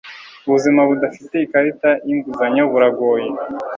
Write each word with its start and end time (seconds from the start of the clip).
Ubuzima 0.47 0.81
budafite 0.89 1.35
ikarita 1.45 1.91
yinguzanyo 2.07 2.63
buragoye. 2.71 3.27